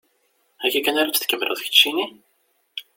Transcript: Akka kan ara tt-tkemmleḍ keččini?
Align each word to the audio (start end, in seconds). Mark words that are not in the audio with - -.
Akka 0.65 0.79
kan 0.81 0.99
ara 0.99 1.09
tt-tkemmleḍ 1.11 1.59
keččini? 1.61 2.05